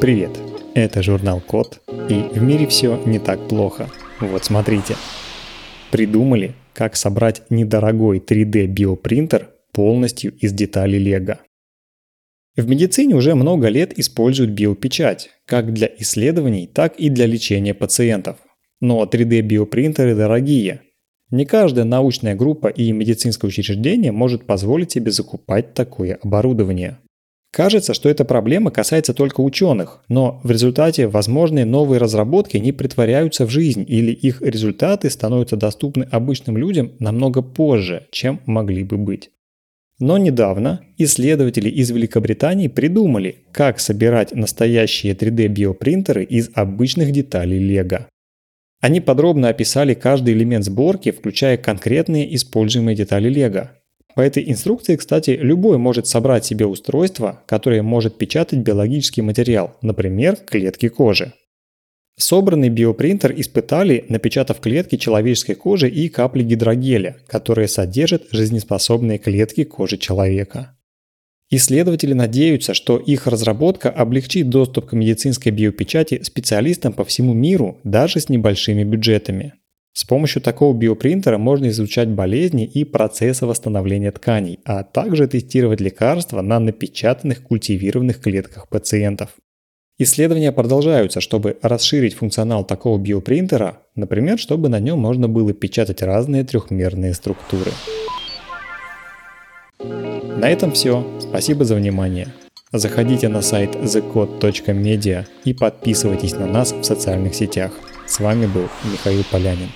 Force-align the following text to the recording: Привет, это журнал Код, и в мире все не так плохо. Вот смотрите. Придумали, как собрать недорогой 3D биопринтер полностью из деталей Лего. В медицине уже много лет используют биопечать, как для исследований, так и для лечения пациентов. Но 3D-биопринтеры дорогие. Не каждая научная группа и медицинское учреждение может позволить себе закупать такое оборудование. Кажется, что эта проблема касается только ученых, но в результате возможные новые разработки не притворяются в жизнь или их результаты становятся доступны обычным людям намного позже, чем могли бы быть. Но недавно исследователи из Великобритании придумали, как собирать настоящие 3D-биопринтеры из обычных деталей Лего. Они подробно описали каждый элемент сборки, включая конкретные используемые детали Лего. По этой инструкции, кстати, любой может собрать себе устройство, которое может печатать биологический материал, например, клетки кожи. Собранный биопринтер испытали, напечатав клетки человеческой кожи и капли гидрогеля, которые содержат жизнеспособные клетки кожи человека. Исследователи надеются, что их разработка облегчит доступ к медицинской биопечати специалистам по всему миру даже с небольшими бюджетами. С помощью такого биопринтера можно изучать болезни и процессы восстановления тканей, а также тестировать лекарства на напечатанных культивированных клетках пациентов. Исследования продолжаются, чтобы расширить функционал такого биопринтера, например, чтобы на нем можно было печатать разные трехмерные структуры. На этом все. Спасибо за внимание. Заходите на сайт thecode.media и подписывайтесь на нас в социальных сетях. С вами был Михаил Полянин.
Привет, 0.00 0.36
это 0.74 1.02
журнал 1.02 1.40
Код, 1.40 1.80
и 2.08 2.22
в 2.32 2.42
мире 2.42 2.66
все 2.66 3.00
не 3.06 3.18
так 3.18 3.48
плохо. 3.48 3.88
Вот 4.20 4.44
смотрите. 4.44 4.96
Придумали, 5.90 6.54
как 6.74 6.96
собрать 6.96 7.42
недорогой 7.50 8.18
3D 8.18 8.66
биопринтер 8.66 9.50
полностью 9.72 10.32
из 10.38 10.52
деталей 10.52 10.98
Лего. 10.98 11.38
В 12.56 12.68
медицине 12.68 13.14
уже 13.14 13.34
много 13.34 13.68
лет 13.68 13.98
используют 13.98 14.50
биопечать, 14.50 15.30
как 15.46 15.72
для 15.72 15.88
исследований, 15.98 16.66
так 16.66 16.96
и 16.96 17.08
для 17.08 17.26
лечения 17.26 17.72
пациентов. 17.72 18.36
Но 18.80 19.04
3D-биопринтеры 19.04 20.14
дорогие. 20.14 20.82
Не 21.30 21.46
каждая 21.46 21.86
научная 21.86 22.34
группа 22.34 22.68
и 22.68 22.92
медицинское 22.92 23.46
учреждение 23.46 24.12
может 24.12 24.44
позволить 24.44 24.92
себе 24.92 25.12
закупать 25.12 25.72
такое 25.72 26.18
оборудование. 26.22 26.98
Кажется, 27.52 27.92
что 27.92 28.08
эта 28.08 28.24
проблема 28.24 28.70
касается 28.70 29.12
только 29.12 29.42
ученых, 29.42 30.00
но 30.08 30.40
в 30.42 30.50
результате 30.50 31.06
возможные 31.06 31.66
новые 31.66 31.98
разработки 32.00 32.56
не 32.56 32.72
притворяются 32.72 33.44
в 33.44 33.50
жизнь 33.50 33.84
или 33.86 34.10
их 34.10 34.40
результаты 34.40 35.10
становятся 35.10 35.56
доступны 35.56 36.08
обычным 36.10 36.56
людям 36.56 36.92
намного 36.98 37.42
позже, 37.42 38.06
чем 38.10 38.40
могли 38.46 38.84
бы 38.84 38.96
быть. 38.96 39.30
Но 39.98 40.16
недавно 40.16 40.80
исследователи 40.96 41.68
из 41.68 41.90
Великобритании 41.90 42.68
придумали, 42.68 43.44
как 43.52 43.80
собирать 43.80 44.34
настоящие 44.34 45.12
3D-биопринтеры 45.12 46.24
из 46.24 46.50
обычных 46.54 47.12
деталей 47.12 47.58
Лего. 47.58 48.08
Они 48.80 49.00
подробно 49.02 49.50
описали 49.50 49.92
каждый 49.92 50.32
элемент 50.32 50.64
сборки, 50.64 51.10
включая 51.10 51.58
конкретные 51.58 52.34
используемые 52.34 52.96
детали 52.96 53.28
Лего. 53.28 53.72
По 54.14 54.20
этой 54.20 54.50
инструкции, 54.50 54.96
кстати, 54.96 55.30
любой 55.30 55.78
может 55.78 56.06
собрать 56.06 56.44
себе 56.44 56.66
устройство, 56.66 57.42
которое 57.46 57.82
может 57.82 58.18
печатать 58.18 58.58
биологический 58.58 59.22
материал, 59.22 59.76
например, 59.80 60.36
клетки 60.36 60.88
кожи. 60.88 61.32
Собранный 62.18 62.68
биопринтер 62.68 63.32
испытали, 63.36 64.04
напечатав 64.08 64.60
клетки 64.60 64.96
человеческой 64.96 65.54
кожи 65.54 65.88
и 65.88 66.08
капли 66.08 66.42
гидрогеля, 66.42 67.16
которые 67.26 67.68
содержат 67.68 68.24
жизнеспособные 68.30 69.18
клетки 69.18 69.64
кожи 69.64 69.96
человека. 69.96 70.76
Исследователи 71.48 72.12
надеются, 72.12 72.74
что 72.74 72.98
их 72.98 73.26
разработка 73.26 73.90
облегчит 73.90 74.48
доступ 74.48 74.86
к 74.86 74.92
медицинской 74.92 75.52
биопечати 75.52 76.22
специалистам 76.22 76.92
по 76.92 77.04
всему 77.04 77.32
миру 77.34 77.78
даже 77.84 78.20
с 78.20 78.28
небольшими 78.28 78.84
бюджетами. 78.84 79.54
С 79.94 80.04
помощью 80.04 80.40
такого 80.40 80.74
биопринтера 80.74 81.36
можно 81.36 81.68
изучать 81.68 82.08
болезни 82.08 82.64
и 82.64 82.84
процессы 82.84 83.44
восстановления 83.44 84.10
тканей, 84.10 84.58
а 84.64 84.84
также 84.84 85.26
тестировать 85.26 85.80
лекарства 85.80 86.40
на 86.40 86.58
напечатанных 86.58 87.42
культивированных 87.42 88.20
клетках 88.20 88.68
пациентов. 88.68 89.30
Исследования 89.98 90.50
продолжаются, 90.50 91.20
чтобы 91.20 91.58
расширить 91.60 92.14
функционал 92.14 92.64
такого 92.64 92.98
биопринтера, 92.98 93.82
например, 93.94 94.38
чтобы 94.38 94.70
на 94.70 94.80
нем 94.80 94.98
можно 94.98 95.28
было 95.28 95.52
печатать 95.52 96.00
разные 96.02 96.44
трехмерные 96.44 97.12
структуры. 97.12 97.70
На 99.78 100.48
этом 100.48 100.72
все. 100.72 101.06
Спасибо 101.20 101.64
за 101.66 101.74
внимание. 101.74 102.28
Заходите 102.72 103.28
на 103.28 103.42
сайт 103.42 103.74
thecode.media 103.74 105.26
и 105.44 105.52
подписывайтесь 105.52 106.32
на 106.32 106.46
нас 106.46 106.72
в 106.72 106.82
социальных 106.82 107.34
сетях. 107.34 107.72
С 108.06 108.18
вами 108.18 108.46
был 108.46 108.68
Михаил 108.90 109.22
Полянин. 109.30 109.68